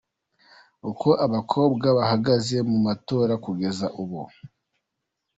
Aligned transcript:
Uko 0.89 1.07
abakobwa 1.25 1.87
bahagaze 1.97 2.57
mu 2.69 2.77
matora 2.85 3.33
kugeza 3.45 3.85
ubu:. 4.01 4.21